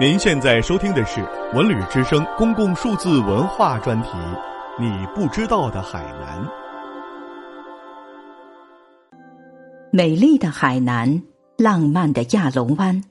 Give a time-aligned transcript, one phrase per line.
[0.00, 1.20] 您现在收听的是
[1.52, 4.08] 文旅之声公共数字文化专题，
[4.80, 6.42] 《你不知道的海南》。
[9.92, 11.22] 美丽的海南，
[11.58, 13.04] 浪漫的亚龙湾。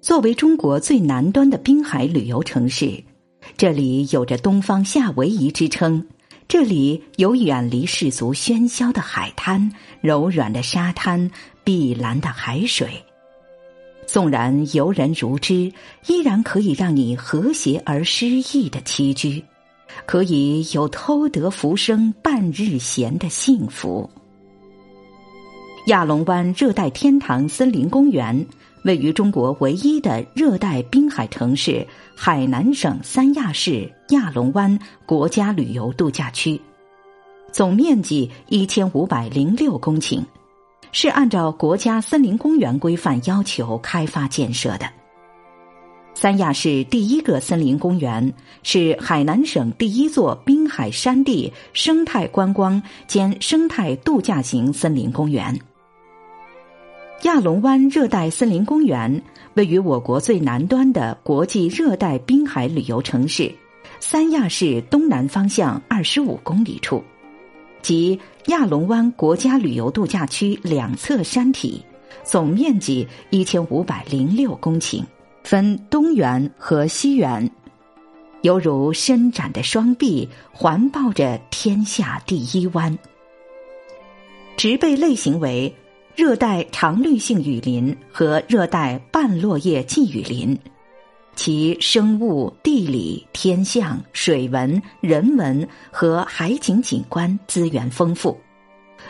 [0.00, 3.04] 作为中国最南端的滨海旅游城市，
[3.56, 6.04] 这里有着“东方夏威夷”之称。
[6.48, 11.30] 这里有远离世俗喧嚣的海滩、柔软的沙滩、
[11.62, 13.04] 碧蓝的海水。
[14.12, 15.72] 纵然游人如织，
[16.08, 19.40] 依然可以让你和谐而诗意的栖居，
[20.04, 24.10] 可以有偷得浮生半日闲的幸福。
[25.86, 28.44] 亚龙湾热带天堂森林公园
[28.82, 36.60] 位于中国唯一的热带滨海城市海南省三亚市亚龙湾国家旅游度假区，
[37.52, 40.20] 总面积一千五百零六公顷。
[40.92, 44.86] 是按照国家森林公园规范要求开发建设的。
[46.12, 48.32] 三亚市第一个森林公园，
[48.62, 55.58] 是海南省第一座滨海山地生态观光兼生态度假型森林公园。
[57.22, 59.22] 亚龙湾热带森林公园
[59.54, 63.50] 位于我国最南端的国际热带滨海旅游城市
[63.98, 67.02] 三亚市东南方向二十五公里处。
[67.82, 71.82] 即亚龙湾国家旅游度假区两侧山体，
[72.22, 75.04] 总面积一千五百零六公顷，
[75.44, 77.50] 分东园和西园，
[78.42, 82.98] 犹如伸展的双臂环抱着天下第一湾。
[84.56, 85.74] 植被类型为
[86.14, 90.58] 热带常绿性雨林和热带半落叶寄雨林。
[91.42, 98.38] 其生物、地理、天象、水文、人文和海景景观资源丰富，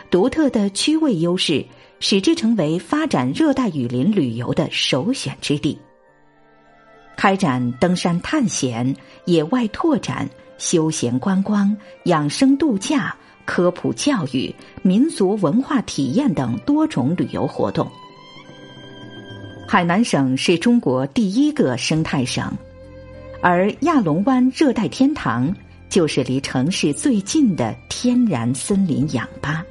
[0.09, 1.65] 独特的区位优势
[1.99, 5.77] 使之成为发展热带雨林旅游的首选之地。
[7.17, 8.95] 开展登山探险、
[9.25, 13.13] 野外拓展、休闲观光、养生度假、
[13.43, 17.91] 科普教育、民俗文化体验等多种旅游活动。
[19.71, 22.51] 海南省是中国第一个生态省，
[23.41, 25.55] 而亚龙湾热带天堂
[25.87, 29.65] 就是离城市最近的天然森林氧吧。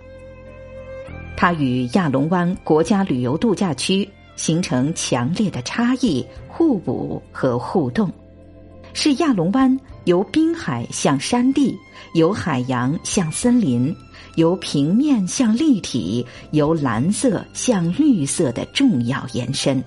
[1.36, 8.10] 它与亚龙湾国家旅游度假区形成强烈的差异、互补和互动，
[8.94, 11.76] 是亚龙湾由滨海向山地，
[12.14, 13.94] 由海洋向森林，
[14.36, 19.82] 由平面向立体，由蓝色向绿色的重要延伸。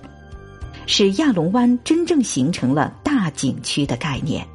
[0.86, 4.46] 使亚龙湾真正形成了大景区的概念，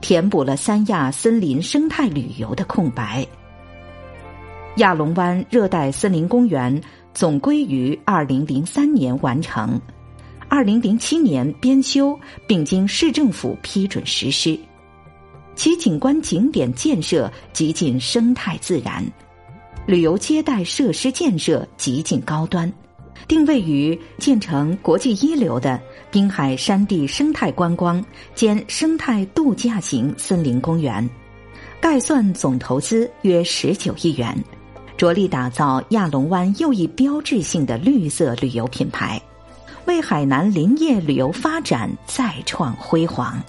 [0.00, 3.26] 填补了三亚森林生态旅游的空白。
[4.76, 6.80] 亚龙湾热带森林公园
[7.12, 9.80] 总归于二零零三年完成，
[10.48, 14.56] 二零零七年编修，并经市政府批准实施。
[15.58, 19.04] 其景观景点建设极尽生态自然，
[19.86, 22.72] 旅游接待设施建设极尽高端。
[23.26, 25.80] 定位于建成国际一流的
[26.12, 28.02] 滨海山地生态观光
[28.36, 31.06] 兼生态度假型森林公园，
[31.80, 34.32] 概算总投资约十九亿元，
[34.96, 39.20] 着力打造亚龙湾又一标志性的绿色旅游品牌，
[39.86, 43.42] 为海南林业旅游发展再创辉煌。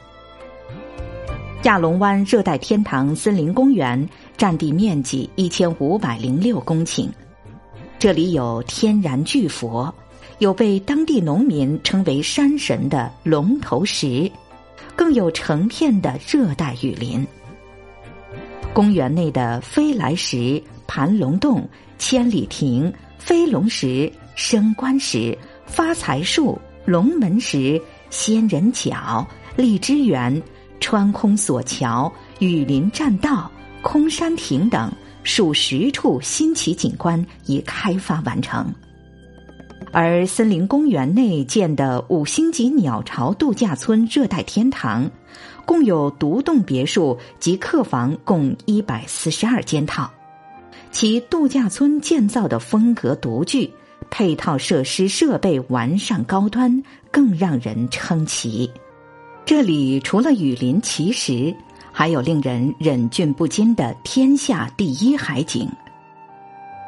[1.64, 7.10] 亚龙湾热带天堂森林公园占地面积一千五百零六公顷。
[8.00, 9.94] 这里有天然巨佛，
[10.38, 14.32] 有被当地农民称为山神的龙头石，
[14.96, 17.28] 更有成片的热带雨林。
[18.74, 29.28] 公园内的飞来石、盘龙洞、千里亭、飞龙石、升官石、发财树、龙门石、仙人角、
[29.58, 30.42] 荔枝园、
[30.90, 33.52] 穿空索桥、雨林栈道、
[33.84, 34.92] 空山亭等。
[35.22, 38.74] 数十处新奇景观已开发完成，
[39.92, 45.12] 而森林公园内建的五星级鸟巢度假村热带天堂，
[45.64, 50.10] 共有独栋别墅及客房共一百四十二间套，
[50.90, 53.72] 其度假村建造的风格独具，
[54.10, 56.82] 配套设施设备完善高端，
[57.12, 58.72] 更让人称奇。
[59.50, 61.56] 这里除了雨林奇石。
[61.92, 65.68] 还有令人忍俊不禁的天下第一海景。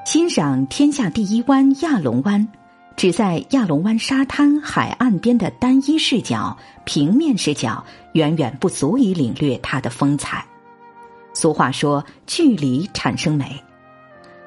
[0.05, 2.47] 欣赏天下第一湾亚龙湾，
[2.95, 6.55] 只在亚龙湾沙滩海岸边的单一视角、
[6.85, 10.45] 平面视角，远远不足以领略它的风采。
[11.33, 13.59] 俗话说：“距离产生美。”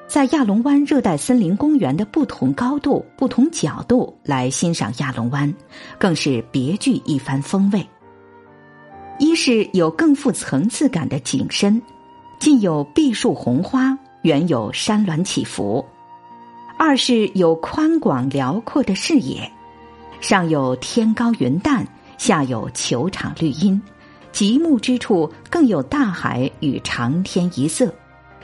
[0.07, 5.53] 在亚龙湾热带森林公园的不同高度、不同角度来欣赏亚龙湾，
[5.99, 7.85] 更是别具一番风味。
[9.35, 11.81] 是有更富层次感的景深，
[12.39, 15.85] 近有碧树红花，远有山峦起伏；
[16.77, 19.51] 二是有宽广辽阔的视野，
[20.21, 21.85] 上有天高云淡，
[22.17, 23.81] 下有球场绿荫，
[24.31, 27.93] 极目之处更有大海与长天一色。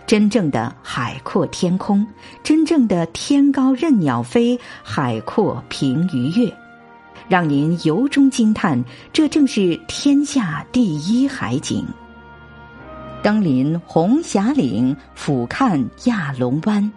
[0.07, 2.05] 真正的海阔天空，
[2.43, 6.53] 真正的天高任鸟飞，海阔凭鱼跃。
[7.31, 8.83] 让您由衷惊叹，
[9.13, 11.88] 这正是天下第一海景。
[13.24, 16.92] 登临红霞岭，俯瞰亚龙湾，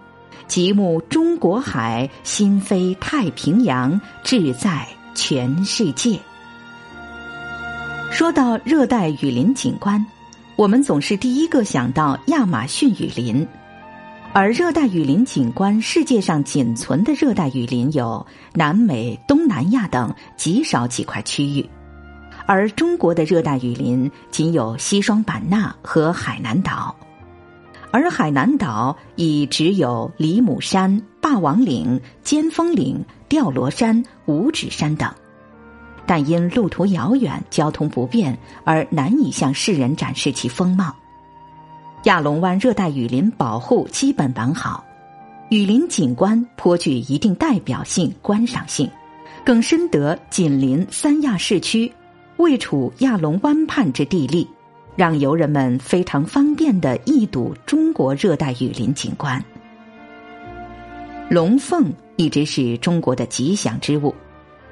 [0.48, 4.84] 极目中国海，心飞太平洋，志在
[5.14, 6.18] 全世界。
[8.10, 10.04] 说到热带雨林景观，
[10.56, 13.46] 我们总是第一个想到亚马逊雨林。
[14.36, 21.64] 而热带雨林景观，世界上仅存的热带雨林有南美、东南亚等极少几块区域，
[22.44, 26.96] 而中国的热带雨林仅有西双版纳和海南岛，
[27.92, 35.08] 而海南岛已只有里姆山、霸王岭、尖峰岭、吊罗山、五指山等，
[36.06, 40.92] 但因路途遥远、交通不便而难以向世人展示其风貌。
[42.04, 44.84] 亚龙湾热带雨林保护基本完好，
[45.48, 48.90] 雨林景观颇具一定代表性、观赏性，
[49.42, 51.90] 更深得紧邻三亚市区、
[52.36, 54.46] 位处亚龙湾畔之地利，
[54.96, 59.42] 让游人们非常方便的一睹中国热带雨林景观。
[61.30, 64.14] 龙凤一直是中国的吉祥之物，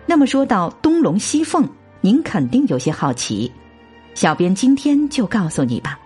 [0.04, 1.66] 那么说到东龙西凤，
[2.02, 3.50] 您肯定有些好奇，
[4.14, 5.98] 小编今天就告诉你吧。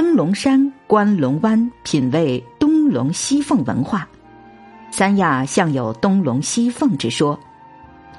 [0.00, 4.08] 登龙山，观龙湾，品味东龙西凤文化。
[4.90, 7.38] 三亚向有东龙西凤之说。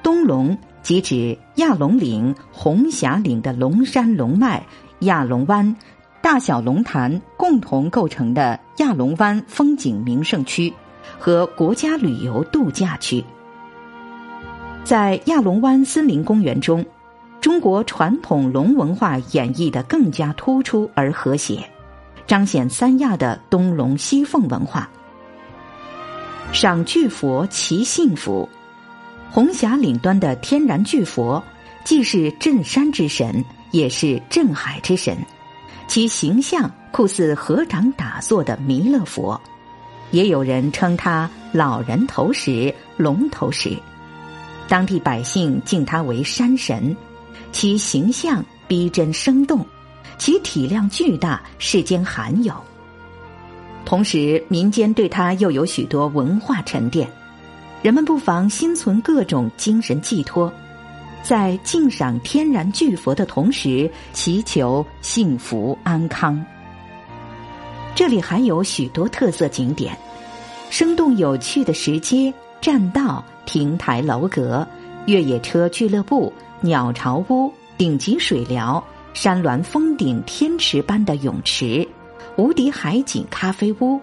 [0.04, 4.64] 东龙即指亚龙岭、红霞岭的龙山龙脉，
[5.00, 5.76] 亚龙湾、
[6.22, 10.72] 大小龙潭共同构成的亚龙湾风景名胜区
[11.18, 13.26] 和国家旅游度假区。
[14.84, 16.86] 在亚龙湾森林公园中。
[17.42, 21.68] 中国传统龙文化演绎的更加突出而和谐，
[22.28, 24.88] 彰显三亚的东龙西凤文化。
[26.52, 28.48] 赏巨佛其幸福，
[29.32, 31.44] 红霞岭端的天然巨佛，
[31.84, 35.18] 既是镇山之神，也是镇海之神，
[35.88, 39.42] 其形象酷似合掌打坐的弥勒佛，
[40.12, 43.76] 也有人称他老人头石、龙头石，
[44.68, 46.96] 当地百姓敬他为山神。
[47.52, 49.66] 其形象逼真生动，
[50.18, 52.54] 其体量巨大，世间罕有。
[53.84, 57.10] 同时，民间对他又有许多文化沉淀，
[57.82, 60.52] 人们不妨心存各种精神寄托，
[61.24, 66.44] 在敬赏天然巨佛的同时，祈求幸福安康。
[67.94, 69.98] 这里还有许多特色景点，
[70.70, 74.66] 生动有趣的石阶、栈道、亭台楼阁、
[75.08, 76.32] 越野车俱乐部。
[76.62, 81.88] 鸟巢屋、顶级水疗、山峦峰顶天池般的泳池、
[82.38, 84.00] 无敌海景咖啡屋、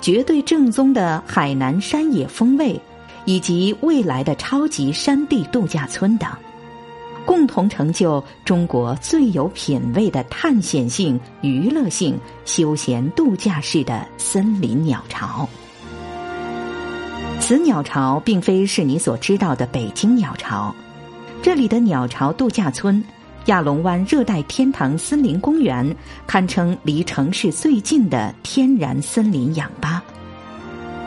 [0.00, 2.78] 绝对正宗的海南山野风味，
[3.24, 6.28] 以及未来的超级山地度假村等，
[7.24, 15.48] 共同成就中国最有品位的探险性、娱乐性、休闲度假式的森林鸟巢。
[17.40, 20.72] 此鸟巢并非是你所知道的北京鸟巢。
[21.42, 23.02] 这里的鸟巢度假村、
[23.46, 30.00] 亚龙湾热带天堂森林公园，堪称离城市最近的天然森林氧吧。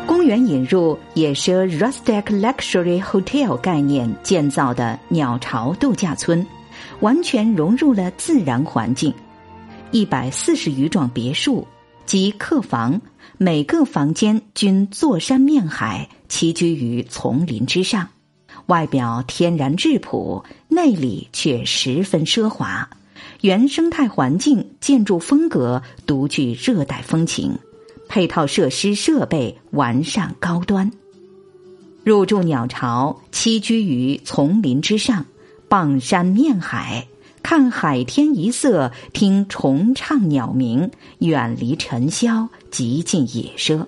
[0.06, 6.46] 公园引入野奢 （Rustic Luxury Hotel） 概念建造的鸟巢度假村，
[7.00, 9.14] 完全融入了自然环境。
[9.92, 11.66] 一百四十余幢别墅
[12.06, 13.00] 及客房，
[13.38, 18.10] 每个房间均坐山面海，栖居于丛林之上。
[18.68, 22.90] 外表天然质朴，内里却十分奢华。
[23.42, 27.60] 原生态环境、建筑风格独具热带风情，
[28.08, 30.92] 配套设施设备完善高端。
[32.04, 35.26] 入住鸟巢，栖居于丛林之上，
[35.68, 37.08] 傍山面海，
[37.44, 43.86] 看海天一色，听虫唱鸟鸣，远离尘嚣，极尽野奢。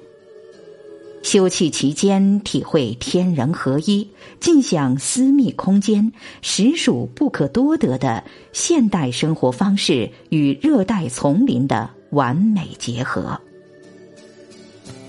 [1.23, 4.09] 休憩期间，体会天人合一，
[4.39, 13.41] 尽享私密空间，实属不可多得的现代生活方式与热带丛林的完美结合。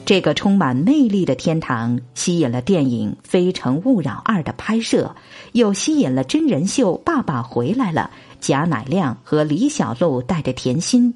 [0.04, 5.14] 这个充满魅力的天堂吸引了电影《非诚勿扰二》的拍摄，
[5.52, 8.10] 又吸引了真人秀《爸爸回来了》。
[8.40, 11.14] 贾乃亮和李小璐带着甜心，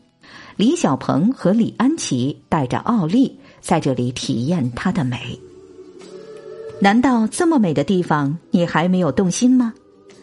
[0.56, 5.40] 李小鹏和李安琪带着奥利在这里体验它的美。
[6.78, 9.72] 难道这么美的地方你还没有动心吗？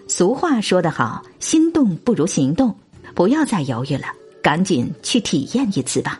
[0.07, 2.75] 俗话说得好，心动不如行动，
[3.15, 4.07] 不要再犹豫了，
[4.43, 6.19] 赶紧去体验一次吧。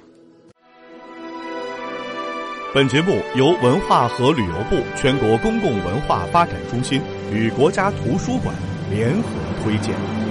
[2.72, 7.02] 本节目由文化和旅游部全国公共文化发展中心
[7.34, 8.54] 与国家图书馆
[8.92, 9.30] 联合
[9.64, 10.29] 推荐。